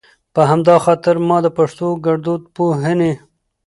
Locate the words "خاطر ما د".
0.85-1.47